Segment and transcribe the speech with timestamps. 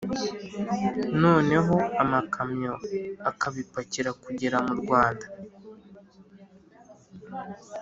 [1.21, 2.73] noneho amakamyo
[3.29, 5.25] akabipakira kugera mu rwanda.